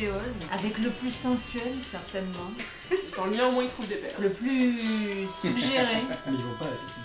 [0.00, 2.50] l'apothéose, avec le plus sensuel certainement,
[3.16, 4.20] Dans le mien, au moins, il se trouve des pères.
[4.20, 4.78] le plus
[5.28, 7.02] suggéré, Mais ils vont pas à la piscine.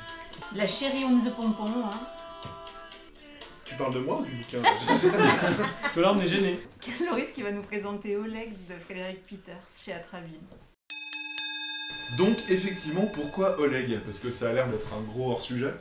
[0.55, 1.71] la chérie on the pompon.
[1.85, 1.99] Hein.
[3.65, 4.57] Tu parles de moi ou du bouquin?
[4.61, 6.59] Parce que là, on est gêné.
[7.05, 10.39] Loris qui va nous présenter Oleg de Frédéric Peters chez Atraville.
[12.17, 14.01] Donc effectivement, pourquoi Oleg?
[14.01, 15.73] Parce que ça a l'air d'être un gros hors-sujet.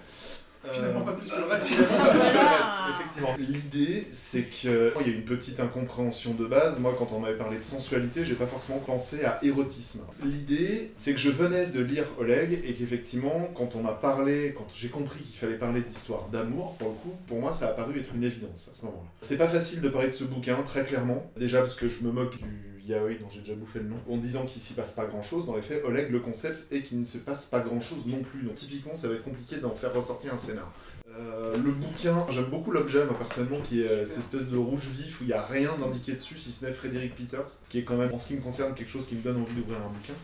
[0.70, 1.66] Finalement, Euh, pas plus que le reste.
[1.66, 3.36] Finalement, pas plus que le reste, effectivement.
[3.38, 6.78] L'idée, c'est qu'il y a une petite incompréhension de base.
[6.78, 10.00] Moi, quand on m'avait parlé de sensualité, j'ai pas forcément pensé à érotisme.
[10.22, 14.66] L'idée, c'est que je venais de lire Oleg et qu'effectivement, quand on m'a parlé, quand
[14.74, 17.98] j'ai compris qu'il fallait parler d'histoire d'amour, pour le coup, pour moi, ça a paru
[17.98, 19.08] être une évidence à ce moment-là.
[19.20, 21.30] C'est pas facile de parler de ce bouquin, très clairement.
[21.38, 24.16] Déjà parce que je me moque du yaoi dont j'ai déjà bouffé le nom, en
[24.16, 25.46] disant qu'il s'y passe pas grand chose.
[25.46, 28.22] Dans les faits, Oleg, le concept est qu'il ne se passe pas grand chose non
[28.22, 28.42] plus.
[28.42, 30.72] Donc typiquement, ça va être compliqué d'en faire ressortir un scénar.
[31.18, 34.88] Euh, le bouquin, j'aime beaucoup l'objet, moi personnellement, qui est euh, cette espèce de rouge
[34.88, 37.84] vif où il n'y a rien d'indiqué dessus, si ce n'est Frédéric Peters, qui est
[37.84, 39.88] quand même, en ce qui me concerne, quelque chose qui me donne envie d'ouvrir un
[39.88, 40.14] bouquin.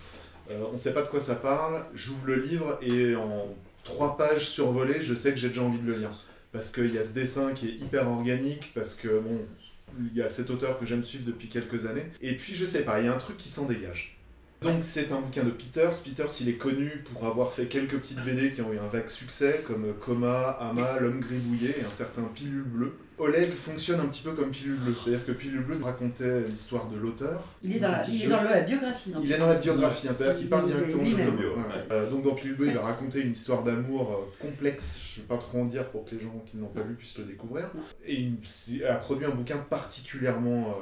[0.50, 3.48] Euh, on ne sait pas de quoi ça parle, j'ouvre le livre et en
[3.82, 6.12] trois pages survolées, je sais que j'ai déjà envie de le lire.
[6.52, 9.40] Parce qu'il y a ce dessin qui est hyper organique, parce que bon,
[9.98, 12.06] il y a cet auteur que j'aime suivre depuis quelques années.
[12.20, 14.18] Et puis je sais pas, il y a un truc qui s'en dégage.
[14.62, 15.92] Donc c'est un bouquin de Peters.
[16.02, 19.08] Peters, il est connu pour avoir fait quelques petites BD qui ont eu un vague
[19.08, 22.96] succès, comme Coma, Ama, L'homme gribouillé et un certain Pilule bleue.
[23.18, 26.96] Oleg fonctionne un petit peu comme Pilule bleue, c'est-à-dire que Pilule bleue racontait l'histoire de
[26.98, 27.42] l'auteur.
[27.62, 29.12] Il est dans la, il est Je- dans le- la biographie.
[29.22, 31.92] il est dans la biographie, hein, c'est-à-dire qu'il parle directement de.
[31.92, 35.22] Euh, donc dans Pilule bleue, il va raconter une histoire d'amour euh, complexe, je ne
[35.26, 37.18] vais pas trop en dire pour que les gens qui ne l'ont pas lu puissent
[37.18, 37.70] le découvrir.
[38.04, 40.68] Et il a produit un bouquin particulièrement...
[40.70, 40.72] euh,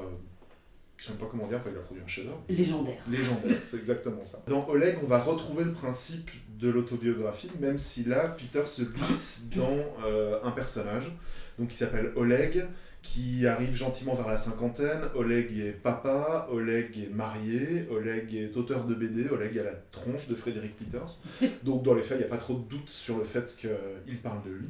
[0.96, 2.42] je ne sais pas comment dire, enfin il a produit un chef-d'œuvre.
[2.48, 2.98] Légendaire.
[3.10, 4.42] Légendaire, c'est exactement ça.
[4.48, 9.48] Dans Oleg, on va retrouver le principe de l'autobiographie, même si là, Peter se glisse
[9.54, 11.12] dans euh, un personnage,
[11.58, 12.66] donc qui s'appelle Oleg,
[13.04, 15.02] qui arrive gentiment vers la cinquantaine.
[15.14, 20.28] Oleg est papa, Oleg est marié, Oleg est auteur de BD, Oleg a la tronche
[20.28, 21.20] de Frédéric Peters.
[21.62, 24.18] Donc dans les faits, il n'y a pas trop de doute sur le fait qu'il
[24.22, 24.68] parle de lui.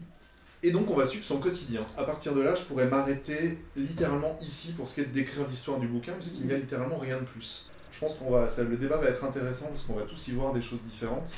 [0.62, 1.84] Et donc on va suivre son quotidien.
[1.98, 5.46] À partir de là, je pourrais m'arrêter littéralement ici pour ce qui est de décrire
[5.46, 7.70] l'histoire du bouquin, parce qu'il n'y a littéralement rien de plus.
[7.92, 10.32] Je pense qu'on va, ça, le débat va être intéressant parce qu'on va tous y
[10.32, 11.30] voir des choses différentes.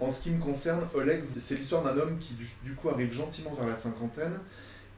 [0.00, 3.10] En ce qui me concerne, Oleg, c'est l'histoire d'un homme qui du, du coup arrive
[3.10, 4.38] gentiment vers la cinquantaine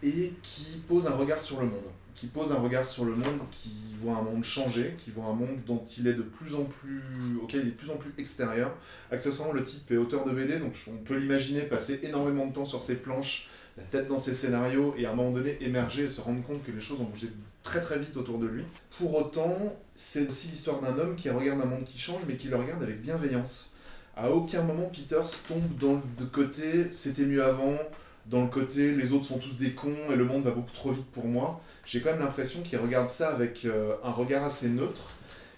[0.03, 1.84] et qui pose un regard sur le monde.
[2.15, 5.33] Qui pose un regard sur le monde, qui voit un monde changer, qui voit un
[5.33, 7.03] monde dont il est de plus en plus,
[7.43, 8.75] auquel il est de plus en plus extérieur.
[9.11, 12.66] Accessoirement, le type est auteur de BD, donc on peut l'imaginer passer énormément de temps
[12.66, 16.09] sur ses planches, la tête dans ses scénarios, et à un moment donné émerger et
[16.09, 17.28] se rendre compte que les choses ont bougé
[17.62, 18.65] très très vite autour de lui.
[18.99, 19.56] Pour autant,
[19.94, 22.82] c'est aussi l'histoire d'un homme qui regarde un monde qui change, mais qui le regarde
[22.82, 23.72] avec bienveillance.
[24.17, 27.78] À aucun moment, Peters tombe dans le côté c'était mieux avant,
[28.26, 30.92] dans le côté les autres sont tous des cons et le monde va beaucoup trop
[30.92, 31.60] vite pour moi.
[31.84, 35.10] J'ai quand même l'impression qu'il regarde ça avec euh, un regard assez neutre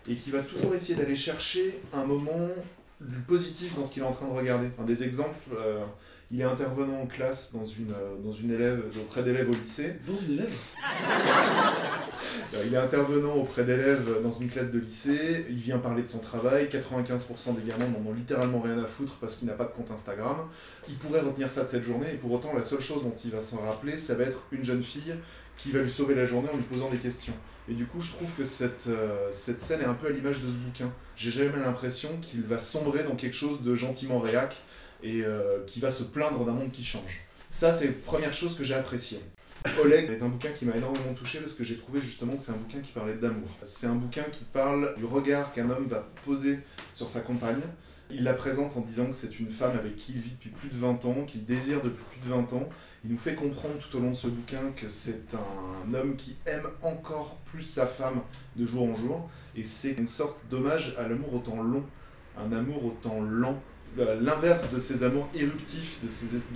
[0.08, 2.48] et qu'il va toujours essayer d'aller chercher un moment
[3.00, 4.68] du positif dans ce qu'il est en train de regarder.
[4.78, 5.84] Un des exemples, euh,
[6.30, 9.96] il est intervenant en classe dans une, euh, dans une élève, auprès d'élèves au lycée.
[10.06, 10.52] Dans une élève?
[12.64, 16.18] Il est intervenant auprès d'élèves dans une classe de lycée, il vient parler de son
[16.18, 19.70] travail, 95% des gamins n'en ont littéralement rien à foutre parce qu'il n'a pas de
[19.70, 20.36] compte Instagram.
[20.88, 23.30] Il pourrait retenir ça de cette journée et pour autant la seule chose dont il
[23.30, 25.14] va s'en rappeler, ça va être une jeune fille
[25.56, 27.34] qui va lui sauver la journée en lui posant des questions.
[27.68, 30.40] Et du coup, je trouve que cette, euh, cette scène est un peu à l'image
[30.40, 30.90] de ce bouquin.
[31.16, 34.60] J'ai jamais l'impression qu'il va sombrer dans quelque chose de gentiment réac
[35.02, 37.20] et euh, qui va se plaindre d'un monde qui change.
[37.50, 39.20] Ça, c'est la première chose que j'ai appréciée.
[39.80, 42.52] Oleg est un bouquin qui m'a énormément touché parce que j'ai trouvé justement que c'est
[42.52, 43.48] un bouquin qui parlait d'amour.
[43.62, 46.58] C'est un bouquin qui parle du regard qu'un homme va poser
[46.94, 47.60] sur sa compagne.
[48.10, 50.68] Il la présente en disant que c'est une femme avec qui il vit depuis plus
[50.68, 52.68] de 20 ans, qu'il désire depuis plus de 20 ans.
[53.04, 56.36] Il nous fait comprendre tout au long de ce bouquin que c'est un homme qui
[56.46, 58.20] aime encore plus sa femme
[58.56, 59.30] de jour en jour.
[59.56, 61.84] Et c'est une sorte d'hommage à l'amour autant long,
[62.38, 63.60] un amour autant lent.
[63.96, 66.06] L'inverse de ces amours éruptifs, de,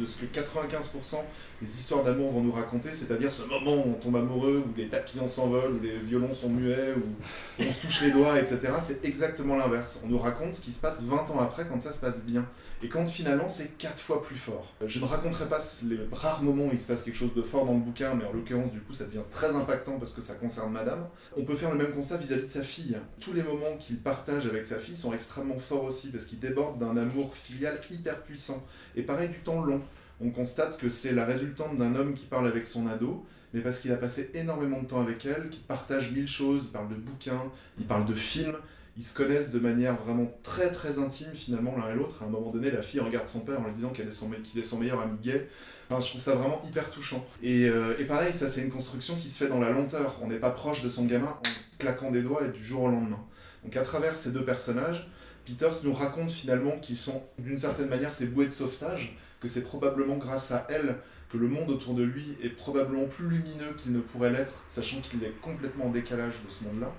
[0.00, 1.16] de ce que 95%
[1.62, 4.86] des histoires d'amour vont nous raconter, c'est-à-dire ce moment où on tombe amoureux, où les
[4.86, 8.58] papillons s'envolent, où les violons sont muets, où on se touche les doigts, etc.
[8.80, 10.02] C'est exactement l'inverse.
[10.04, 12.46] On nous raconte ce qui se passe 20 ans après quand ça se passe bien.
[12.82, 14.74] Et quand finalement c'est 4 fois plus fort.
[14.82, 15.58] Euh, Je ne raconterai pas
[15.88, 18.26] les rares moments où il se passe quelque chose de fort dans le bouquin, mais
[18.26, 21.06] en l'occurrence du coup ça devient très impactant parce que ça concerne madame.
[21.38, 22.98] On peut faire le même constat vis-à-vis de sa fille.
[23.18, 26.78] Tous les moments qu'il partage avec sa fille sont extrêmement forts aussi parce qu'ils débordent
[26.78, 28.62] d'un amour filial hyper puissant.
[28.94, 29.80] Et pareil du temps long.
[30.20, 33.80] On constate que c'est la résultante d'un homme qui parle avec son ado, mais parce
[33.80, 36.94] qu'il a passé énormément de temps avec elle, qu'il partage mille choses, il parle de
[36.94, 37.44] bouquins,
[37.78, 38.56] il parle de films,
[38.96, 42.22] ils se connaissent de manière vraiment très très intime finalement l'un et l'autre.
[42.22, 44.78] À un moment donné, la fille regarde son père en lui disant qu'il est son
[44.78, 45.48] meilleur ami gay.
[45.90, 47.24] Je trouve ça vraiment hyper touchant.
[47.42, 50.18] Et, euh, et pareil, ça c'est une construction qui se fait dans la lenteur.
[50.22, 51.36] On n'est pas proche de son gamin.
[51.44, 51.48] On-
[51.78, 53.20] claquant des doigts et du jour au lendemain.
[53.62, 55.10] Donc à travers ces deux personnages,
[55.44, 59.62] Peters nous raconte finalement qu'ils sont d'une certaine manière ces bouées de sauvetage, que c'est
[59.62, 60.96] probablement grâce à elles
[61.30, 65.00] que le monde autour de lui est probablement plus lumineux qu'il ne pourrait l'être, sachant
[65.00, 66.92] qu'il est complètement en décalage de ce monde-là.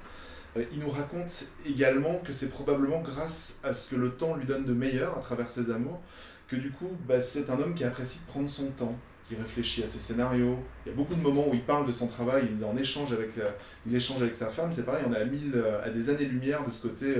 [0.57, 4.45] Euh, il nous raconte également que c'est probablement grâce à ce que le temps lui
[4.45, 6.01] donne de meilleur à travers ses amours,
[6.47, 8.95] que du coup, bah, c'est un homme qui apprécie de prendre son temps,
[9.27, 10.57] qui réfléchit à ses scénarios.
[10.85, 13.11] Il y a beaucoup de moments où il parle de son travail, il en échange
[13.11, 13.49] avec, euh,
[13.85, 14.71] il échange avec sa femme.
[14.71, 17.15] C'est pareil, on est à, mille, euh, à des années-lumière de ce côté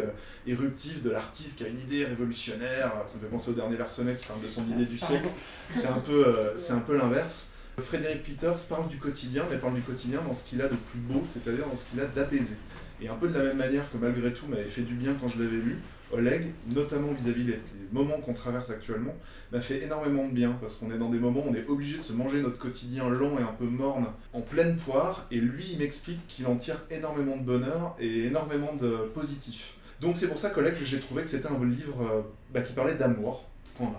[0.46, 2.94] éruptif de l'artiste qui a une idée révolutionnaire.
[3.06, 5.28] Ça me fait penser au dernier Larsonnet qui parle de son idée du siècle.
[5.72, 6.26] C'est un peu,
[6.56, 7.54] c'est un peu l'inverse.
[7.80, 11.00] Frédéric Peters parle du quotidien, mais parle du quotidien dans ce qu'il a de plus
[11.00, 12.56] beau, c'est-à-dire dans ce qu'il a d'apaisé.
[13.02, 15.28] Et un peu de la même manière que malgré tout m'avait fait du bien quand
[15.28, 15.78] je l'avais lu,
[16.12, 17.60] Oleg, notamment vis-à-vis des
[17.92, 19.14] moments qu'on traverse actuellement,
[19.52, 21.98] m'a fait énormément de bien parce qu'on est dans des moments où on est obligé
[21.98, 25.66] de se manger notre quotidien long et un peu morne en pleine poire et lui
[25.74, 29.76] il m'explique qu'il en tire énormément de bonheur et énormément de positif.
[30.00, 32.22] Donc c'est pour ça Oleg j'ai trouvé que c'était un livre euh,
[32.54, 33.44] bah, qui parlait d'amour.
[33.76, 33.94] Point.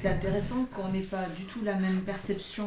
[0.00, 2.66] C'est intéressant qu'on n'ait pas du tout la même perception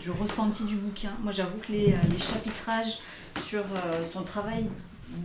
[0.00, 1.12] du ressenti du bouquin.
[1.22, 2.98] Moi, j'avoue que les, les, chapitrages
[3.40, 4.68] sur euh, son travail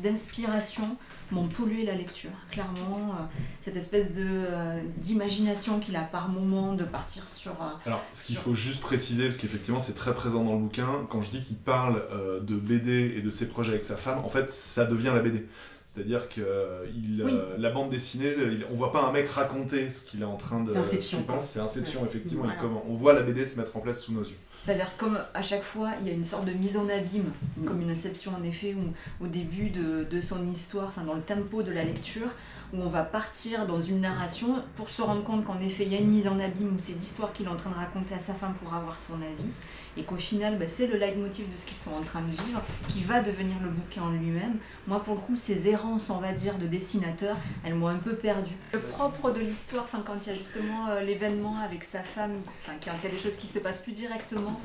[0.03, 0.97] d'inspiration
[1.31, 2.29] m'ont pollué la lecture.
[2.51, 3.23] Clairement, euh,
[3.63, 7.53] cette espèce de euh, d'imagination qu'il a par moment de partir sur.
[7.87, 11.23] Alors, ce qu'il faut juste préciser, parce qu'effectivement, c'est très présent dans le bouquin, quand
[11.23, 12.03] je dis qu'il parle
[12.43, 15.47] de BD et de ses projets avec sa femme, en fait, ça devient la BD.
[15.93, 17.25] C'est-à-dire que il,
[17.57, 18.33] la bande dessinée,
[18.71, 20.71] on voit pas un mec raconter ce qu'il est en train de.
[20.71, 21.25] C'est Inception.
[21.39, 22.45] C'est Inception, effectivement.
[22.87, 24.37] on voit la BD se mettre en place sous nos yeux.
[24.61, 27.31] C'est-à-dire comme à chaque fois, il y a une sorte de mise en abîme,
[27.65, 31.21] comme une inception en effet, où au début de, de son histoire, enfin dans le
[31.21, 32.27] tempo de la lecture,
[32.71, 35.95] où on va partir dans une narration pour se rendre compte qu'en effet il y
[35.95, 38.19] a une mise en abîme où c'est l'histoire qu'il est en train de raconter à
[38.19, 39.51] sa femme pour avoir son avis
[39.97, 42.61] et qu'au final bah, c'est le leitmotiv de ce qu'ils sont en train de vivre
[42.87, 44.57] qui va devenir le bouquin en lui-même.
[44.87, 48.15] Moi pour le coup ces errances on va dire de dessinateur elles m'ont un peu
[48.15, 48.53] perdu.
[48.73, 52.33] Le propre de l'histoire, enfin quand il y a justement euh, l'événement avec sa femme,
[52.61, 54.59] enfin quand il y a des choses qui se passent plus directement,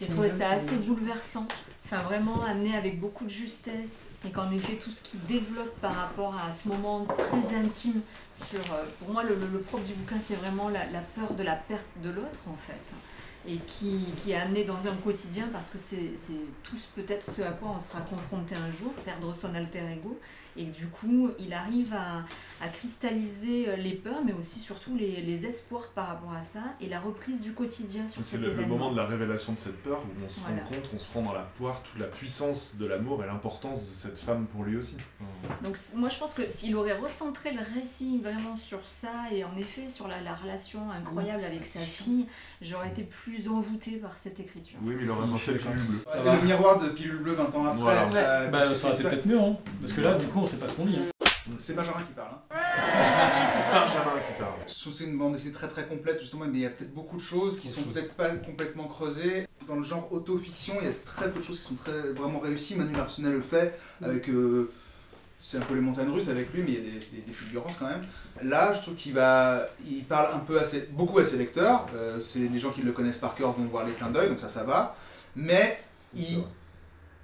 [0.00, 1.46] j'ai trouvé ça assez bouleversant.
[1.92, 4.06] Enfin, vraiment amené avec beaucoup de justesse.
[4.24, 8.00] Et qu'en effet, tout ce qui développe par rapport à ce moment très intime
[8.32, 8.60] sur.
[8.60, 11.56] Euh, pour moi, le, le, propre du bouquin, c'est vraiment la, la, peur de la
[11.56, 12.78] perte de l'autre, en fait.
[13.48, 16.12] Et qui, qui, est amené dans un quotidien parce que c'est
[16.62, 20.18] tous peut-être ce à quoi on sera confronté un jour, perdre son alter ego.
[20.56, 22.24] Et du coup, il arrive à,
[22.60, 26.60] à cristalliser euh, les peurs, mais aussi surtout les, les, espoirs par rapport à ça
[26.80, 29.82] et la reprise du quotidien sur C'est le, le, moment de la révélation de cette
[29.82, 32.76] peur où on se rend compte, on se prend dans la poire toute la puissance
[32.76, 34.96] de l'amour et l'importance de cette femme pour lui aussi.
[35.62, 39.56] Donc moi je pense que s'il aurait recentré le récit vraiment sur ça et en
[39.56, 42.26] effet sur la, la relation incroyable avec sa fille,
[42.60, 44.78] j'aurais été plus envoûtée par cette écriture.
[44.82, 46.04] Oui, mais il aurait fait le pilule bleue.
[46.06, 47.80] C'était le miroir de pilule bleue 20 ans après.
[47.80, 48.10] Voilà.
[48.14, 50.56] Euh, bah, ça aurait été peut-être mieux, hein, parce que là du coup on sait
[50.56, 50.98] pas ce qu'on lit.
[50.98, 51.26] Hein.
[51.58, 52.30] C'est Benjamin qui parle.
[52.50, 52.56] Hein.
[53.72, 54.52] Benjamin qui parle.
[54.66, 57.22] C'est une bande dessinée très très complète justement, mais il y a peut-être beaucoup de
[57.22, 59.46] choses qui sont peut-être pas complètement creusées.
[59.66, 62.38] Dans le genre auto-fiction, il y a très peu de choses qui sont très vraiment
[62.38, 62.76] réussies.
[62.76, 64.28] Manu Larsenet le fait avec.
[64.28, 64.70] Euh,
[65.42, 67.32] c'est un peu les montagnes russes avec lui, mais il y a des, des, des
[67.32, 68.04] fulgurances quand même.
[68.42, 71.86] Là, je trouve qu'il va, il parle un peu assez, beaucoup à ses lecteurs.
[71.94, 74.38] Euh, c'est les gens qui le connaissent par cœur vont voir les clins d'œil, donc
[74.38, 74.94] ça, ça va.
[75.34, 75.82] Mais
[76.14, 76.44] il,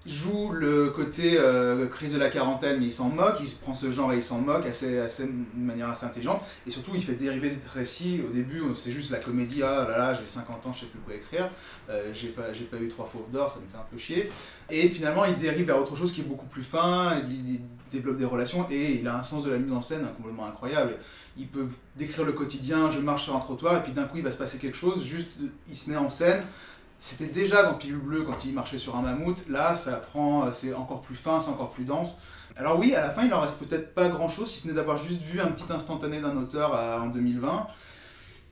[0.06, 3.90] joue le côté euh, crise de la quarantaine, mais il s'en moque, il prend ce
[3.90, 6.42] genre et il s'en moque assez, assez, de manière assez intelligente.
[6.66, 8.22] Et surtout, il fait dériver ce récit.
[8.28, 11.00] Au début, c'est juste la comédie ah là là, j'ai 50 ans, je sais plus
[11.00, 11.50] quoi écrire,
[11.88, 14.30] euh, j'ai pas, pas eu trois fauves d'or, ça me fait un peu chier.
[14.70, 17.60] Et finalement, il dérive vers autre chose qui est beaucoup plus fin, il,
[17.92, 20.96] développe des relations et il a un sens de la mise en scène complètement incroyable.
[21.38, 24.24] Il peut décrire le quotidien, je marche sur un trottoir, et puis d'un coup, il
[24.24, 25.28] va se passer quelque chose, juste
[25.68, 26.42] il se met en scène.
[26.98, 29.44] C'était déjà dans Pilule Bleue quand il marchait sur un mammouth.
[29.48, 32.20] Là, ça prend, c'est encore plus fin, c'est encore plus dense.
[32.56, 34.96] Alors oui, à la fin, il en reste peut-être pas grand-chose, si ce n'est d'avoir
[34.96, 37.66] juste vu un petit instantané d'un auteur à, en 2020.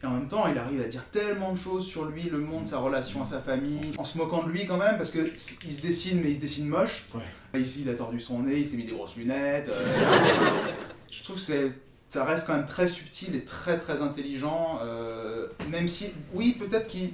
[0.03, 2.69] Et en même temps, il arrive à dire tellement de choses sur lui, le monde,
[2.69, 5.33] sa relation à sa famille, en se moquant de lui quand même, parce que
[5.65, 7.07] il se dessine, mais il se dessine moche.
[7.15, 7.61] Ouais.
[7.61, 9.71] Ici, il a tordu son nez, il s'est mis des grosses lunettes.
[9.71, 9.85] Euh...
[11.11, 11.71] Je trouve que
[12.11, 16.89] ça reste quand même très subtil et très très intelligent, euh, même si, oui, peut-être
[16.89, 17.13] qu'il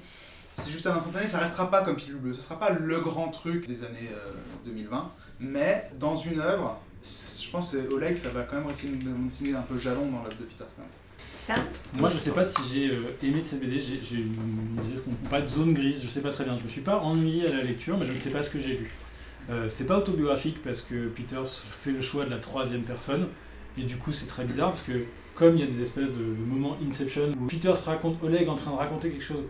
[0.61, 3.29] c'est juste un instantané, ça restera pas comme Pilule Bleue, ce sera pas le grand
[3.29, 4.33] truc des années euh,
[4.65, 9.11] 2020, mais dans une œuvre, je pense que Oleg, ça va quand même essayer de
[9.25, 10.89] dessiner un peu jalon dans l'œuvre de même.
[11.39, 11.55] Ça
[11.95, 14.37] Moi, je sais pas si j'ai euh, aimé cette BD, j'ai une,
[14.95, 16.57] ce qu'on pas de zone grise, je sais pas très bien.
[16.59, 18.59] Je me suis pas ennuyé à la lecture, mais je ne sais pas ce que
[18.59, 18.91] j'ai lu.
[19.49, 23.29] Euh, c'est pas autobiographique parce que Peters fait le choix de la troisième personne,
[23.79, 26.19] et du coup, c'est très bizarre parce que comme il y a des espèces de,
[26.19, 29.43] de moments Inception où Peters raconte Oleg en train de raconter quelque chose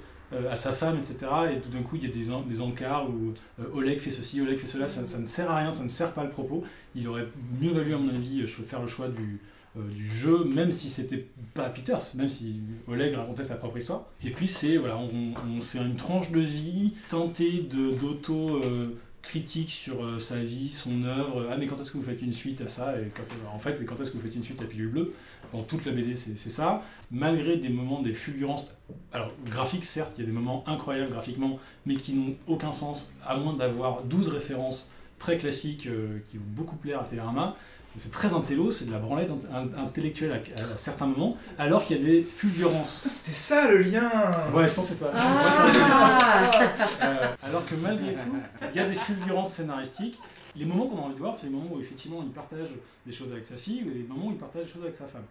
[0.50, 1.16] à sa femme, etc.
[1.56, 4.10] Et tout d'un coup, il y a des, en- des encarts où euh, Oleg fait
[4.10, 6.30] ceci, Oleg fait cela, ça, ça ne sert à rien, ça ne sert pas le
[6.30, 6.62] propos.
[6.94, 7.26] Il aurait
[7.60, 9.40] mieux valu, à mon avis, cho- faire le choix du,
[9.76, 14.06] euh, du jeu, même si c'était pas Peters, même si Oleg racontait sa propre histoire.
[14.24, 15.32] Et puis c'est voilà, on,
[15.80, 21.48] une tranche de vie tentée de d'auto euh, critique sur euh, sa vie, son œuvre.
[21.50, 23.08] Ah mais quand est-ce que vous faites une suite à ça euh,
[23.52, 25.14] en fait, c'est quand est-ce que vous faites une suite à Pilule Bleue?
[25.52, 26.82] Dans toute la BD, c'est c'est ça.
[27.10, 28.76] Malgré des moments, des fulgurances.
[29.12, 33.14] Alors graphiques, certes, il y a des moments incroyables graphiquement, mais qui n'ont aucun sens,
[33.26, 37.56] à moins d'avoir 12 références très classiques euh, qui vont beaucoup plaire à Télérama.
[37.96, 41.84] C'est très intello, c'est de la branlette int- in- intellectuelle à, à certains moments, alors
[41.84, 43.02] qu'il y a des fulgurances.
[43.04, 44.08] Ah, C'était ça le lien
[44.54, 45.10] Ouais, je pense que c'est ça.
[45.14, 46.50] Ah
[47.02, 48.36] Euh, alors que malgré tout,
[48.72, 50.18] il y a des fulgurances scénaristiques.
[50.56, 52.68] Les moments qu'on a envie de voir, c'est les moments où effectivement il partage
[53.06, 55.06] des choses avec sa fille, ou les moments où il partage des choses avec sa
[55.06, 55.24] femme.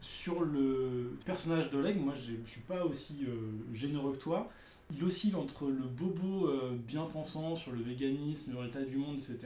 [0.00, 3.32] Sur le personnage d'Oleg, moi je suis pas aussi euh,
[3.72, 4.48] généreux que toi.
[4.94, 9.14] Il oscille entre le bobo euh, bien pensant sur le véganisme, sur l'état du monde,
[9.14, 9.38] etc.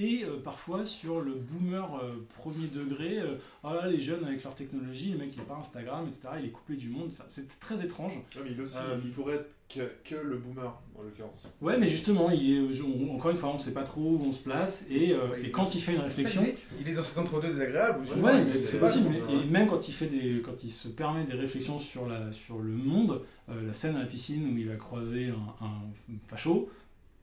[0.00, 4.44] Et euh, parfois sur le boomer euh, premier degré, euh, oh là les jeunes avec
[4.44, 6.28] leur technologie, le mec il n'a pas Instagram, etc.
[6.40, 8.14] Il est coupé du monde, c'est très étrange.
[8.36, 11.46] Ouais, mais il, aussi, Euh, il pourrait être que, que le boomer, en l'occurrence.
[11.60, 14.22] Ouais, mais justement, il est, on- encore une fois, on ne sait pas trop où
[14.24, 16.46] on se place, et, euh, Ouais, et il- quand il fait une réflexion,
[16.80, 18.00] Il est dans cet entre-deux désagréable.
[18.22, 21.34] ouais, c'est possible, ça et même quand il fait des, quand il se permet des
[21.34, 24.76] réflexions sur la, sur le monde, euh, la scène à la piscine où il va
[24.76, 25.28] croiser
[25.60, 25.80] un, un
[26.28, 26.70] facho,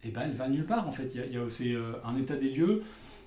[0.05, 1.09] et ben elle va nulle part en fait.
[1.13, 2.81] Il y a, il y a- c'est euh, un état des lieux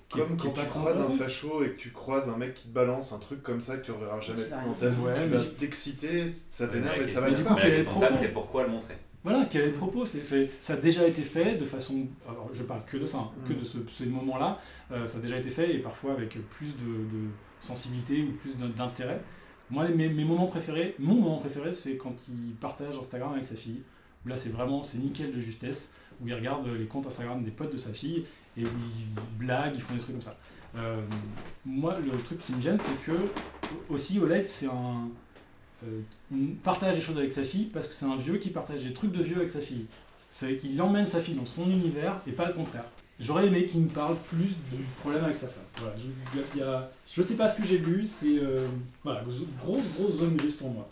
[0.07, 2.37] qui est- Comme qui est quand tu croises un facho et que tu croises un
[2.37, 4.95] mec qui te balance un truc comme ça que tu reverras jamais dans ta vie,
[5.23, 7.65] tu vas t'exciter, ça t'énerve mais et ça va du nulle coup, part.
[7.65, 8.95] est propos c'est pourquoi le montrer?
[9.23, 10.05] Voilà, quel est le propos?
[10.05, 12.07] C'est, c'est- Ça a déjà été fait de façon.
[12.27, 13.57] Alors, je parle que de ça, hein, que Mm.
[13.59, 14.59] de ce, ces moments-là.
[14.91, 17.27] Euh, ça a déjà été fait et parfois avec plus de, de
[17.59, 19.19] sensibilité ou plus d'in- d'intérêt.
[19.69, 23.45] Moi, les- mes, mes moments préférés, mon moment préféré, c'est quand il partage Instagram avec
[23.45, 23.81] sa fille.
[24.25, 27.71] Là, c'est vraiment, c'est nickel de justesse, où il regarde les comptes Instagram des potes
[27.71, 28.25] de sa fille
[28.57, 28.67] et où
[28.99, 30.35] ils blaguent, ils font des trucs comme ça.
[30.77, 31.01] Euh,
[31.65, 33.17] moi, le truc qui me gêne, c'est que
[33.89, 35.09] aussi Oleg, c'est un
[35.87, 36.01] euh,
[36.63, 39.11] partage des choses avec sa fille parce que c'est un vieux qui partage des trucs
[39.11, 39.85] de vieux avec sa fille.
[40.29, 42.85] C'est qu'il emmène sa fille dans son univers et pas le contraire.
[43.19, 45.63] J'aurais aimé qu'il me parle plus du problème avec sa femme.
[45.77, 48.67] Voilà, je, y a- je sais pas ce que j'ai lu, c'est euh,
[49.03, 49.23] voilà,
[49.65, 50.87] grosse grosse zone grise pour moi.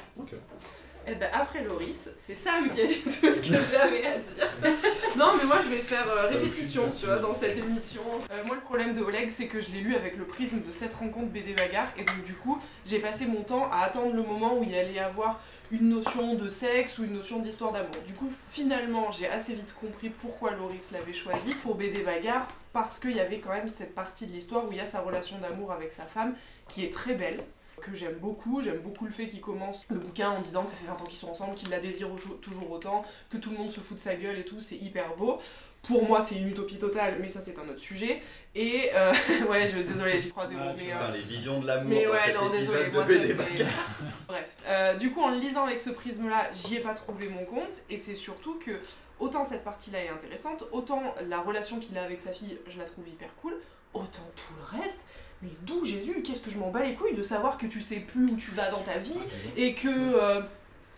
[1.10, 4.76] Et ben après Loris, c'est Sam qui a dit tout ce que j'avais à dire.
[5.16, 8.02] non mais moi je vais faire euh, répétition, tu vois, dans cette émission.
[8.30, 10.72] Euh, moi le problème de Oleg, c'est que je l'ai lu avec le prisme de
[10.74, 14.22] cette rencontre BD Bagarre, et donc du coup j'ai passé mon temps à attendre le
[14.22, 15.40] moment où il allait avoir
[15.72, 17.96] une notion de sexe ou une notion d'histoire d'amour.
[18.06, 23.00] Du coup finalement j'ai assez vite compris pourquoi Loris l'avait choisi pour BD Bagarre, parce
[23.00, 25.38] qu'il y avait quand même cette partie de l'histoire où il y a sa relation
[25.38, 26.36] d'amour avec sa femme,
[26.68, 27.40] qui est très belle
[27.82, 28.62] que j'aime beaucoup.
[28.62, 31.06] J'aime beaucoup le fait qu'il commence le bouquin en disant que ça fait 20 ans
[31.06, 32.10] qu'ils sont ensemble, qu'il la désire
[32.42, 35.16] toujours autant, que tout le monde se fout de sa gueule et tout, c'est hyper
[35.16, 35.40] beau.
[35.84, 38.22] Pour moi, c'est une utopie totale, mais ça, c'est un autre sujet.
[38.56, 39.14] Et euh,
[39.50, 42.36] ouais, je, désolé, j'ai croisé Ah, mais, euh, les visions de l'amour mais ouais, cet
[42.36, 44.26] non, désolé, moi, de ça.
[44.28, 47.46] Bref, Euh, du coup, en le lisant avec ce prisme-là, j'y ai pas trouvé mon
[47.46, 48.72] compte, et c'est surtout que
[49.20, 52.86] autant cette partie-là est intéressante, autant la relation qu'il a avec sa fille, je la
[52.86, 53.56] trouve hyper cool,
[53.94, 55.06] autant tout le reste.
[55.42, 56.22] Mais d'où Jésus?
[56.24, 58.52] Qu'est-ce que je m'en bats les couilles de savoir que tu sais plus où tu
[58.52, 59.20] vas dans ta vie
[59.56, 60.42] et que euh,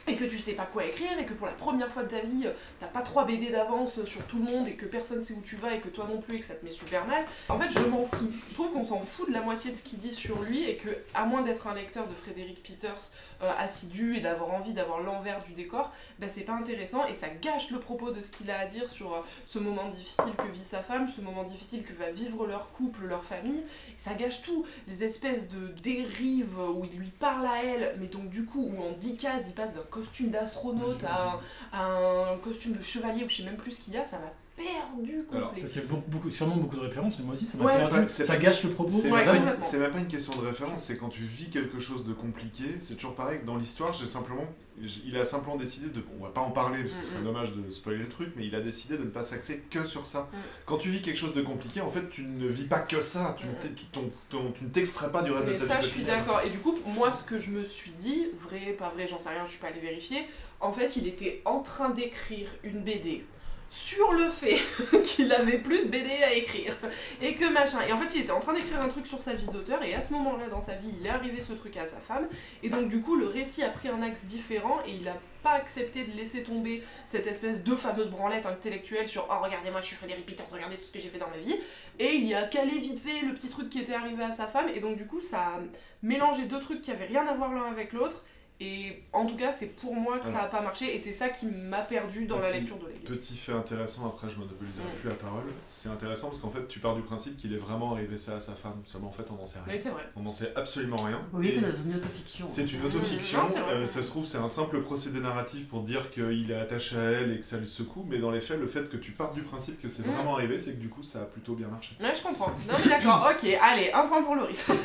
[0.08, 2.22] et que tu sais pas quoi écrire et que pour la première fois de ta
[2.22, 5.34] vie euh, t'as pas trois BD d'avance sur tout le monde et que personne sait
[5.34, 7.26] où tu vas et que toi non plus et que ça te met super mal?
[7.50, 8.32] En fait, je m'en fous.
[8.50, 10.78] Je trouve qu'on s'en fout de la moitié de ce qu'il dit sur lui et
[10.78, 15.00] que à moins d'être un lecteur de Frédéric Peters euh, assidu et d'avoir envie d'avoir
[15.00, 18.52] l'envers du décor, bah, c'est pas intéressant et ça gâche le propos de ce qu'il
[18.52, 21.84] a à dire sur euh, ce moment difficile que vit sa femme, ce moment difficile
[21.84, 23.60] que va vivre leur couple, leur famille.
[23.60, 24.66] Et ça gâche tout.
[24.88, 28.84] Les espèces de dérives où il lui parle à elle, mais donc du coup, où
[28.84, 31.40] en 10 cases, il passe d'un costume d'astronaute à un,
[31.72, 34.20] à un costume de chevalier ou je sais même plus ce qu'il y a, ça
[34.20, 34.32] m'a
[34.64, 35.62] perdu Alors, complet.
[35.62, 37.66] Parce qu'il y a beaucoup, beaucoup- sûrement beaucoup de références, mais moi aussi ça m'a
[37.66, 37.78] Ouais.
[37.78, 37.94] perdu.
[37.96, 38.90] C'est pas- c'est ça pas- gâche le propos.
[38.92, 39.66] C'est Ouais, même, pas une- complètement.
[39.66, 42.64] c'est même pas une question de référence, c'est quand tu vis quelque chose de compliqué,
[42.80, 44.46] c'est toujours pareil que dans l'histoire, j'ai simplement,
[44.82, 47.20] j- il a simplement décidé de, on va pas en parler parce que ce serait
[47.20, 47.26] Mhm.
[47.26, 50.06] dommage de spoiler le truc, mais il a décidé de ne pas s'axer que sur
[50.06, 50.30] ça.
[50.32, 50.40] Mhm.
[50.66, 53.36] Quand tu vis quelque chose de compliqué, en fait, tu ne vis pas que ça,
[53.38, 55.68] tu ne t'es- tu- ton- ton- tu ne t'extrais pas du reste Mais de ta
[55.68, 56.20] ça, vie je suis quotidienne.
[56.26, 56.42] d'accord.
[56.46, 59.30] Et du coup, moi, ce que je me suis dit, vrai, pas vrai, j'en sais
[59.30, 60.20] rien, je suis pas allée vérifier.
[60.62, 63.24] En fait, il était en train d'écrire une BD
[63.70, 64.60] sur le fait
[65.04, 66.76] qu'il avait plus de BD à écrire
[67.22, 67.80] et que machin.
[67.88, 69.94] Et en fait, il était en train d'écrire un truc sur sa vie d'auteur et
[69.94, 72.28] à ce moment-là dans sa vie, il est arrivé ce truc à sa femme.
[72.64, 75.54] Et donc du coup, le récit a pris un axe différent et il a pas
[75.54, 79.88] accepté de laisser tomber cette espèce de fameuse branlette intellectuelle sur oh regardez moi je
[79.88, 81.56] suis Frédéric Peters regardez tout ce que j'ai fait dans ma vie.
[81.98, 84.48] Et il y a calé vite fait le petit truc qui était arrivé à sa
[84.48, 84.68] femme.
[84.74, 85.60] Et donc du coup ça a
[86.02, 88.24] mélangé deux trucs qui avaient rien à voir l'un avec l'autre
[88.62, 91.30] Et en tout cas, c'est pour moi que ça n'a pas marché et c'est ça
[91.30, 93.00] qui m'a perdu dans la lecture d'Oleg.
[93.06, 95.00] Petit fait intéressant, après je monopoliserai Mm.
[95.00, 95.44] plus la parole.
[95.66, 98.40] C'est intéressant parce qu'en fait, tu pars du principe qu'il est vraiment arrivé ça à
[98.42, 98.82] sa femme.
[98.84, 99.76] Seulement en fait, on n'en sait rien.
[99.76, 100.04] Oui, c'est vrai.
[100.18, 101.22] On n'en sait absolument rien.
[101.32, 102.48] Oui, dans une autofiction.
[102.50, 103.44] C'est une autofiction.
[103.44, 103.74] Non, c'est vrai.
[103.76, 107.04] euh, ça se trouve, c'est un simple procédé narratif pour dire qu'il est attaché à
[107.12, 108.06] elle et que ça le secoue.
[108.10, 110.12] Mais dans les faits, le fait que tu partes du principe que c'est Mm.
[110.12, 111.96] vraiment arrivé, c'est que du coup, ça a plutôt bien marché.
[112.02, 112.50] Ouais, je comprends.
[112.68, 114.68] Non, mais d'accord, ok, allez, un point pour Loris.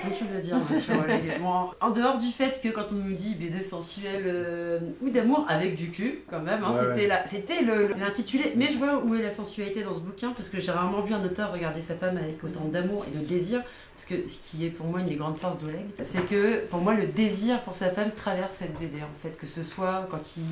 [0.00, 1.40] Plein de choses à dire moi, sur Oleg.
[1.40, 5.44] Bon, en dehors du fait que quand on nous dit BD sensuelle euh, ou d'amour
[5.48, 6.78] avec du cul, quand même, hein, Ouais,
[7.26, 7.94] c'était ouais.
[7.98, 8.52] l'intitulé.
[8.56, 11.14] Mais je vois où est la sensualité dans ce bouquin parce que j'ai rarement vu
[11.14, 13.62] un auteur regarder sa femme avec autant d'amour et de désir.
[13.96, 16.80] Parce que ce qui est pour moi une des grandes forces d'Oleg, c'est que pour
[16.80, 20.36] moi le désir pour sa femme traverse cette BD en fait, que ce soit quand
[20.36, 20.44] il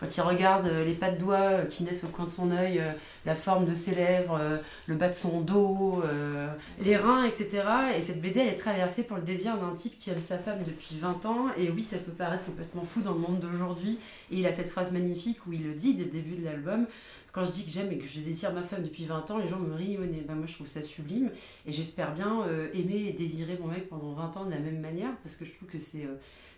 [0.00, 2.50] quand il regarde euh, les pas de doigts euh, qui naissent au coin de son
[2.50, 2.92] œil, euh,
[3.26, 4.40] la forme de ses lèvres,
[4.86, 6.02] le bas de son dos,
[6.80, 7.62] les reins, etc.
[7.96, 10.60] Et cette BD, elle est traversée pour le désir d'un type qui aime sa femme
[10.66, 11.46] depuis 20 ans.
[11.58, 13.98] Et oui, ça peut paraître complètement fou dans le monde d'aujourd'hui.
[14.30, 16.86] Et il a cette phrase magnifique où il le dit dès le début de l'album.
[17.32, 19.48] Quand je dis que j'aime et que je désire ma femme depuis 20 ans, les
[19.48, 20.24] gens me rient au nez.
[20.26, 21.30] Ben, moi, je trouve ça sublime.
[21.66, 25.14] Et j'espère bien aimer et désirer mon mec pendant 20 ans de la même manière.
[25.22, 26.06] Parce que je trouve que c'est...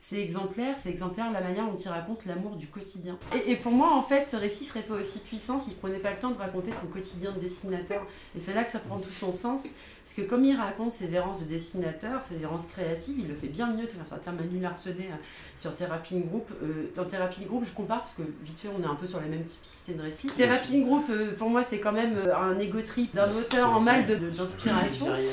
[0.04, 3.16] c'est exemplaire, c'est exemplaire la manière dont il raconte l'amour du quotidien.
[3.46, 6.10] Et, et pour moi, en fait, ce récit serait pas aussi puissant s'il prenait pas
[6.10, 8.04] le temps de raconter son quotidien de dessinateur.
[8.36, 9.74] Et c'est là que ça prend tout son sens.
[10.04, 13.46] Parce que comme il raconte ses errances de dessinateur, ses errances créatives, il le fait
[13.46, 15.08] bien mieux qu'un certain Manu Larsenet
[15.56, 16.50] sur Therapy Group.
[16.64, 19.20] Euh, dans Therapy Group, je compare parce que vite fait, on est un peu sur
[19.20, 20.26] la même typicité de récit.
[20.36, 23.80] Therapy Group, euh, pour moi, c'est quand même euh, un égo trip d'un auteur en
[23.80, 25.06] mal de- de- d'inspiration.
[25.10, 25.24] Euh,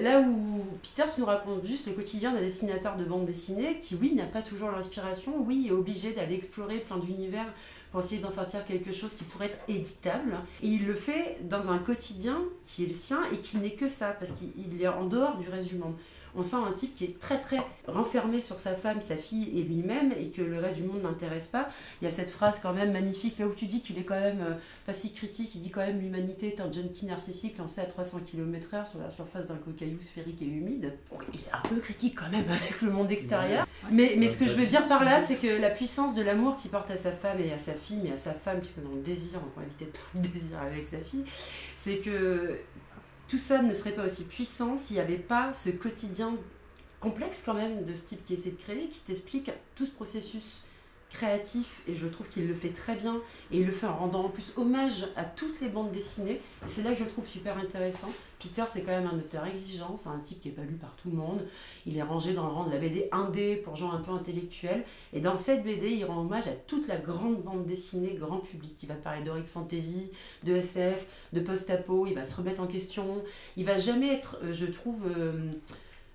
[0.00, 4.14] là où Peters nous raconte juste le quotidien d'un dessinateur de bande dessinée qui, oui,
[4.14, 7.46] n'a pas toujours l'inspiration, oui, est obligé d'aller explorer plein d'univers
[7.90, 10.36] pour essayer d'en sortir quelque chose qui pourrait être éditable.
[10.62, 13.88] Et il le fait dans un quotidien qui est le sien et qui n'est que
[13.88, 15.94] ça, parce qu'il il est en dehors du reste du monde.
[16.34, 19.62] On sent un type qui est très très renfermé sur sa femme, sa fille et
[19.62, 21.68] lui-même, et que le reste du monde n'intéresse pas.
[22.00, 24.20] Il y a cette phrase quand même magnifique, là où tu dis qu'il est quand
[24.20, 24.54] même euh,
[24.86, 28.20] pas si critique, il dit quand même l'humanité est un junkie narcissique lancé à 300
[28.24, 30.94] km/h sur la surface d'un cocaillou sphérique et humide.
[31.32, 33.66] Il est un peu critique quand même avec le monde extérieur.
[33.90, 36.56] Mais, mais ce que je veux dire par là, c'est que la puissance de l'amour
[36.56, 38.94] qu'il porte à sa femme et à sa fille, mais à sa femme, puisque dans
[38.94, 41.24] le désir, on va éviter de parler de désir avec sa fille,
[41.74, 42.58] c'est que
[43.32, 46.36] tout ça ne serait pas aussi puissant s'il n'y avait pas ce quotidien
[47.00, 50.60] complexe quand même de ce type qui essaie de créer, qui t'explique tout ce processus
[51.12, 53.20] créatif et je trouve qu'il le fait très bien
[53.50, 56.40] et il le fait en rendant en plus hommage à toutes les bandes dessinées.
[56.64, 58.10] Et c'est là que je le trouve super intéressant.
[58.40, 60.96] Peter c'est quand même un auteur exigeant, c'est un type qui est pas lu par
[60.96, 61.46] tout le monde,
[61.86, 64.84] il est rangé dans le rang de la BD indé pour gens un peu intellectuels.
[65.12, 68.76] Et dans cette BD il rend hommage à toute la grande bande dessinée grand public,
[68.82, 70.10] il va parler d'Heroic Fantasy,
[70.44, 73.22] de SF, de post-apo, il va se remettre en question,
[73.56, 75.52] il va jamais être euh, je trouve euh,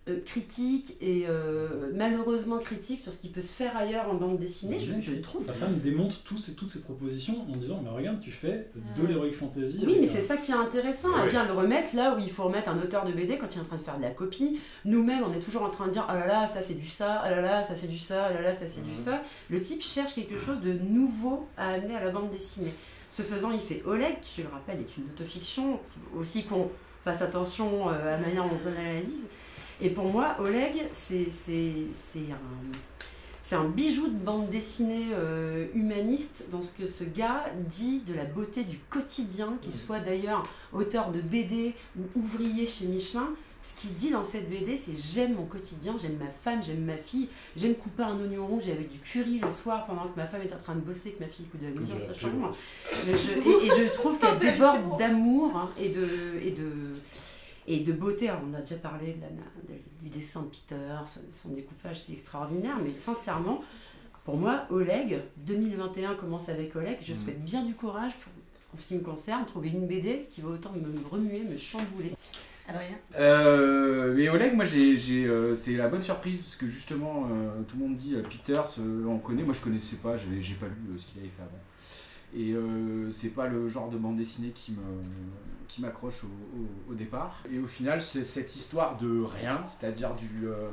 [0.10, 4.38] euh, critique et euh, malheureusement critique sur ce qui peut se faire ailleurs en bande
[4.40, 5.46] dessinée, je, je trouve.
[5.46, 9.06] Sa femme démonte tous ces- toutes ces propositions en disant Mais regarde, tu fais de
[9.06, 9.84] l'heroic fantasy.
[9.86, 11.10] Oui, mais un- c'est ça qui est intéressant.
[11.18, 11.30] Elle Ouais.
[11.30, 13.62] vient le remettre là où il faut remettre un auteur de BD quand il est
[13.62, 14.60] en train de faire de la copie.
[14.86, 17.22] Nous-mêmes, on est toujours en train de dire Ah là là, ça c'est du ça,
[17.24, 18.98] ah là là, ça c'est du ça, ah là là, ça c'est du Mhm.
[18.98, 19.22] ça.
[19.50, 22.74] Le type cherche quelque chose de nouveau à amener à la bande dessinée.
[23.10, 25.80] Ce faisant, il fait Oleg, qui je le rappelle est une autofiction,
[26.14, 26.70] faut aussi qu'on
[27.06, 29.30] fasse attention euh, à la manière dont on analyse.
[29.82, 31.28] Et pour moi, Oleg, c'est
[33.54, 33.66] un.
[33.70, 38.64] Bijou de bande dessinée euh, humaniste dans ce que ce gars dit de la beauté
[38.64, 43.30] du quotidien, qu'il soit d'ailleurs auteur de BD ou ouvrier chez Michelin.
[43.64, 46.96] Ce qu'il dit dans cette BD, c'est j'aime mon quotidien, j'aime ma femme, j'aime ma
[46.96, 50.42] fille, j'aime couper un oignon rouge avec du curry le soir pendant que ma femme
[50.42, 52.56] est en train de bosser, que ma fille écoute de la musique dans sa chambre.
[53.06, 56.08] Je- je- et, et je trouve qu'elle déborde d'amour hein, et de,
[56.42, 56.70] et de
[57.68, 58.30] et de beauté.
[58.30, 60.76] Alors, on a déjà parlé de la, de- du dessin de Peter,
[61.06, 63.60] son, son découpage, c'est extraordinaire, mais sincèrement,
[64.26, 67.20] pour moi, Oleg, 2021 commence avec Oleg, je Mhm.
[67.20, 68.32] souhaite bien du courage pour,
[68.74, 72.14] en ce qui me concerne, trouver une BD qui va autant me remuer, me chambouler.
[72.70, 72.98] Adrien?
[73.18, 77.62] Euh, mais Oleg, moi, j'ai, j'ai, euh, c'est la bonne surprise parce que justement, euh,
[77.68, 79.44] tout le monde dit euh, Peters, euh, on connaît.
[79.44, 81.62] Moi, je connaissais pas, j'avais, j'ai pas lu euh, ce qu'il avait fait avant.
[82.36, 84.78] Et euh, c'est pas le genre de bande dessinée qui, me,
[85.68, 87.42] qui m'accroche au, au- départ.
[87.52, 90.70] Et au final, c'est cette histoire de rien, c'est-à-dire du, euh,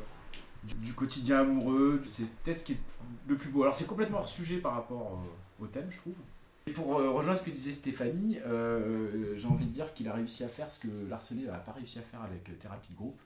[0.83, 2.81] du, quotidien amoureux, c'est peut-être ce qui est
[3.29, 3.63] le plus beau.
[3.63, 5.21] Alors, c'est complètement hors sujet par rapport
[5.61, 6.15] euh, au thème, je trouve.
[6.67, 8.39] Et pour euh, rejoindre ce que disait Stéphanie,
[9.37, 11.99] j'ai envie de dire qu'il a réussi à faire ce que Larsenet n'a pas réussi
[11.99, 13.21] à faire avec Thérapie de groupe,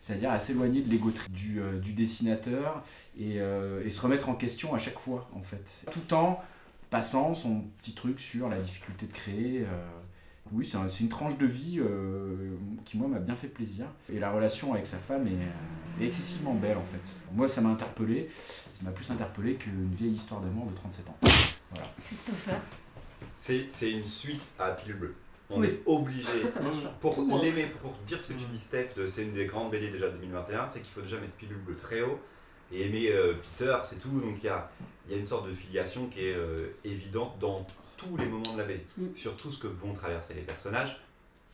[0.00, 2.84] c'est-à-dire à s'éloigner de l'ego trip du, du dessinateur
[3.18, 3.38] et,
[3.84, 5.86] et se remettre en question à chaque fois, en fait.
[5.90, 6.40] Tout en
[6.94, 9.62] passant son petit truc sur la difficulté de créer.
[9.62, 9.84] euh,
[10.52, 12.54] Oui, c'est un- c'est une tranche de vie euh,
[12.84, 13.86] qui, moi, m'a bien fait plaisir.
[14.12, 17.00] Et la relation avec sa femme est, euh, est excessivement belle, en fait.
[17.32, 18.28] Moi, ça m'a interpellé.
[18.74, 21.16] Ça m'a plus interpellé qu'une vieille histoire d'amour de 37 ans.
[22.06, 22.60] Christopher.
[23.34, 25.14] C'est c'est une suite à Pilule Bleue.
[25.50, 25.66] On Oui.
[25.68, 26.28] est obligé,
[27.00, 30.06] pour l'aimer, pour dire ce que tu dis Steph, c'est une des grandes BD déjà
[30.10, 32.20] de 2021, c'est qu'il faut déjà mettre Pilule Bleue très haut
[32.72, 34.20] et aimer euh, Peter, c'est tout.
[34.20, 34.70] Donc il y a,
[35.10, 38.58] y a une sorte de filiation qui est euh, évidente dans tous les moments de
[38.58, 39.14] la BD, Mm.
[39.16, 40.98] sur tout ce que vont traverser les personnages.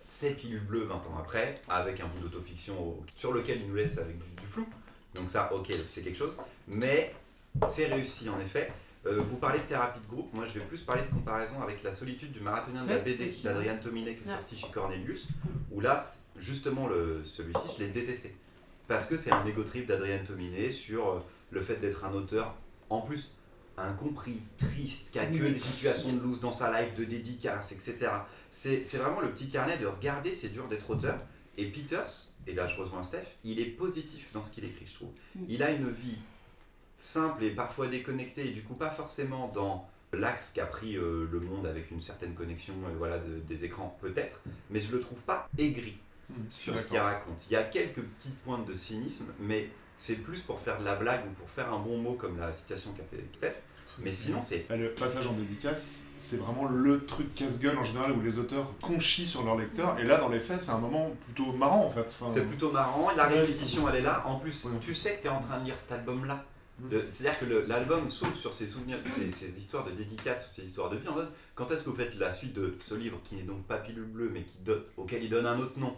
[0.07, 3.75] C'est Pilule Bleue 20 ans après, avec un bout d'autofiction au- sur lequel il nous
[3.77, 4.66] laisse avec du, du flou.
[5.14, 6.37] Donc ça, ok, c'est quelque chose.
[6.66, 7.14] Mais
[7.68, 8.73] c'est réussi en effet.
[9.07, 11.83] Euh, vous parlez de thérapie de groupe, moi je vais plus parler de comparaison avec
[11.83, 15.27] La solitude du marathonien de la BD aussi, d'Adrian Tominé qui est sorti chez Cornelius,
[15.70, 15.96] où là,
[16.37, 16.88] justement,
[17.25, 18.35] celui-ci, je l'ai détesté.
[18.90, 21.18] Parce que c'est un égo trip d'Adrian Tominé sur euh,
[21.53, 22.57] le fait d'être un auteur,
[22.88, 23.37] en plus,
[23.76, 28.09] incompris, triste, qui a que des situations de loose dans sa life, de dédicaces, etc.
[28.50, 31.16] C'est vraiment le petit carnet de regarder, c'est dur d'être auteur.
[31.57, 34.94] Et Peters, et là je rejoins Steph, il est positif dans ce qu'il écrit, je
[34.94, 35.11] trouve.
[35.37, 35.44] Mm.
[35.48, 36.18] Il a une vie
[36.96, 41.38] simple et parfois déconnectée, et du coup pas forcément dans l'axe qu'a pris euh, le
[41.38, 45.20] monde avec une certaine connexion euh, voilà, de- des écrans, peut-être, mais je le trouve
[45.22, 45.96] pas aigri
[46.51, 47.47] sur ce qu'il raconte.
[47.49, 50.95] Il y a quelques petites pointes de cynisme, mais c'est plus pour faire de la
[50.95, 53.55] blague ou pour faire un bon mot comme la citation qu'a fait Steph.
[53.99, 58.12] Mais sinon, c'est Bah, le passage en dédicace, c'est vraiment le truc casse-gueule en général
[58.12, 59.99] où les auteurs conchient sur leur lecteur.
[59.99, 62.07] Et là, dans les faits, c'est un moment plutôt marrant en fait.
[62.07, 64.23] Enfin, C'est plutôt marrant, la répétition elle est là.
[64.27, 64.71] En plus, Ouais.
[64.81, 66.45] tu sais que tu es en train de lire cet album-là.
[66.79, 66.88] Mm.
[67.11, 70.88] C'est-à-dire que l'album s'ouvre sur ses souvenirs, ces, ces histoires de dédicaces, sur ces histoires
[70.88, 71.09] de vie.
[71.09, 73.64] En mode, quand est-ce que vous faites la suite de ce livre qui n'est donc
[73.66, 75.95] pas Pilule Bleue, mais qui donne- auquel il donne un autre nom?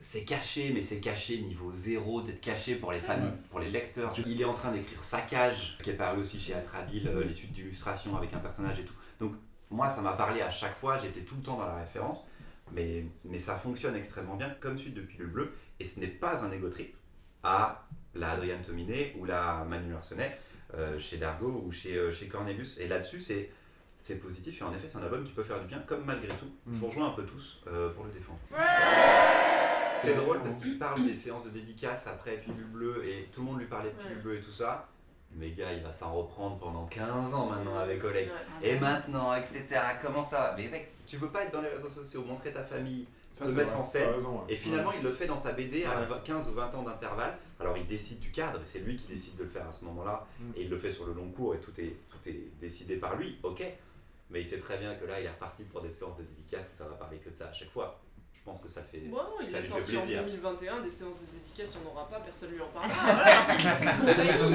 [0.00, 3.30] C'est caché, mais c'est caché niveau zéro d'être caché pour les fans, Ouais.
[3.50, 4.10] pour les lecteurs.
[4.26, 7.52] Il est en train d'écrire Saccage, qui est paru aussi chez Atrabile, euh, les suites
[7.52, 8.94] d'illustrations avec un personnage et tout.
[9.18, 9.32] Donc,
[9.70, 12.30] moi, ça m'a parlé à chaque fois, j'étais tout le temps dans la référence.
[12.72, 15.52] Mais, mais ça fonctionne extrêmement bien comme suite de Pilule Bleue.
[15.80, 16.94] Et ce n'est pas un ego trip
[17.42, 20.30] à la Adrienne Tominé ou la Manu Larsenet
[20.74, 22.78] euh, chez Dargo ou chez, euh, chez Cornelius.
[22.78, 23.50] Et là-dessus, c'est,
[24.02, 24.60] c'est positif.
[24.60, 26.50] Et en effet, c'est un album qui peut faire du bien, comme malgré tout.
[26.66, 26.74] Je Mm.
[26.74, 28.38] vous rejoins un peu tous euh, pour le défendre.
[30.06, 33.46] C'est drôle parce qu'il parle des séances de dédicaces après Pilule Bleue et tout le
[33.46, 34.22] monde lui parlait de Pilule Ouais.
[34.22, 34.88] Bleue et tout ça.
[35.34, 38.28] Mais gars, il va s'en reprendre pendant 15 ans maintenant avec Oleg.
[38.28, 38.68] Ouais.
[38.70, 39.66] Et maintenant, etc.
[40.00, 40.54] Comment ça va?
[40.56, 43.50] Mais mec, tu veux pas être dans les réseaux sociaux, montrer ta famille, ça, te
[43.50, 44.54] mettre vrai, en scène, t'as raison, ouais.
[44.54, 46.06] et finalement, il le fait dans sa BD à Ouais.
[46.06, 47.36] 20 15 ou 20 ans d'intervalle.
[47.60, 49.84] Alors, il décide du cadre, et c'est lui qui décide de le faire à ce
[49.84, 50.26] moment-là.
[50.40, 50.50] Mm.
[50.56, 53.16] Et il le fait sur le long cours, et tout est, tout est décidé par
[53.16, 53.62] lui, ok.
[54.30, 56.70] Mais il sait très bien que là, il est reparti pour des séances de dédicaces,
[56.70, 58.00] et ça va parler que de ça à chaque fois.
[58.46, 58.98] Je pense que ça fait.
[59.08, 60.22] Bon, il Ça a sorti en plaisir.
[60.22, 62.94] 2021 des séances de dédicace, il n'y en aura pas, personne lui en parlera.
[63.02, 63.44] Voilà.
[64.14, 64.50] Ça y est, le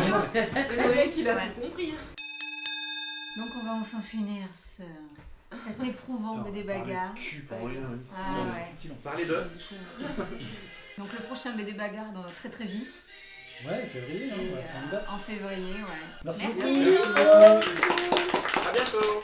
[0.96, 1.42] mec, il a Ouais.
[1.54, 1.94] tout compris.
[3.36, 4.84] Donc on va enfin finir ce,
[5.58, 7.14] cet éprouvant Putain, BD parler de bagarre.
[7.16, 8.68] cul pour rien, oui, c'est- Ah ouais.
[9.04, 9.36] Parler de.
[10.98, 13.04] Donc le prochain BD bagarre dans très très vite.
[13.68, 15.06] Ouais, février, hein, Et, on va faire une date.
[15.10, 16.06] en février, ouais.
[16.24, 16.62] Merci Merci.
[16.62, 16.80] beaucoup.
[18.70, 19.22] À bientôt